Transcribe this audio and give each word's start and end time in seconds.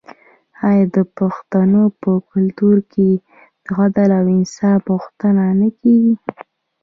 آیا 0.69 0.85
د 0.95 0.97
پښتنو 1.17 1.83
په 2.01 2.11
کلتور 2.29 2.77
کې 2.91 3.09
د 3.63 3.65
عدل 3.79 4.09
او 4.19 4.25
انصاف 4.37 4.81
غوښتنه 4.97 5.43
نه 5.59 5.69
کیږي؟ 5.79 6.15